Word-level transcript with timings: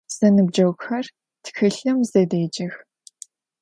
Zenıbceğuxer 0.15 1.05
txılhım 1.43 1.99
zedêcex. 2.11 2.73